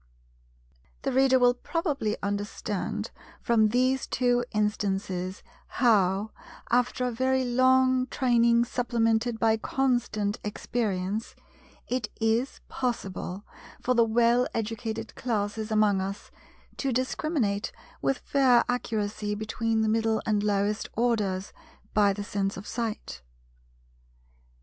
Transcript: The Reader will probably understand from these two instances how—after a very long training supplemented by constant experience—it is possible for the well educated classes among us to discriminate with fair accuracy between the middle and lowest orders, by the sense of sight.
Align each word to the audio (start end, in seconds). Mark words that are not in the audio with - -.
The 1.03 1.11
Reader 1.11 1.37
will 1.37 1.53
probably 1.53 2.17
understand 2.23 3.11
from 3.39 3.67
these 3.69 4.07
two 4.07 4.43
instances 4.51 5.43
how—after 5.67 7.05
a 7.05 7.11
very 7.11 7.45
long 7.45 8.07
training 8.07 8.65
supplemented 8.65 9.37
by 9.37 9.57
constant 9.57 10.39
experience—it 10.43 12.09
is 12.19 12.61
possible 12.67 13.45
for 13.79 13.93
the 13.93 14.03
well 14.03 14.47
educated 14.55 15.13
classes 15.13 15.69
among 15.69 16.01
us 16.01 16.31
to 16.77 16.91
discriminate 16.91 17.71
with 18.01 18.17
fair 18.25 18.63
accuracy 18.67 19.35
between 19.35 19.81
the 19.81 19.87
middle 19.89 20.19
and 20.25 20.41
lowest 20.41 20.89
orders, 20.97 21.53
by 21.93 22.11
the 22.11 22.23
sense 22.23 22.57
of 22.57 22.65
sight. 22.65 23.21